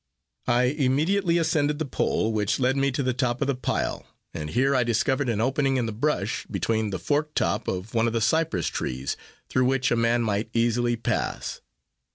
I 0.47 0.63
immediately 0.63 1.37
ascended 1.37 1.77
the 1.77 1.85
pole, 1.85 2.33
which 2.33 2.59
led 2.59 2.75
me 2.75 2.89
to 2.89 3.03
the 3.03 3.13
top 3.13 3.39
of 3.39 3.45
the 3.45 3.53
pile, 3.53 4.07
and 4.33 4.49
here 4.49 4.75
I 4.75 4.83
discovered 4.83 5.29
an 5.29 5.39
opening 5.39 5.77
in 5.77 5.85
the 5.85 5.91
brush, 5.91 6.47
between 6.49 6.89
the 6.89 6.97
forked 6.97 7.35
top 7.35 7.67
of 7.67 7.93
one 7.93 8.07
of 8.07 8.13
the 8.13 8.19
cypress 8.19 8.65
trees, 8.65 9.15
through 9.47 9.65
which 9.65 9.91
a 9.91 9.95
man 9.95 10.23
might 10.23 10.49
easily 10.55 10.95
pass. 10.95 11.61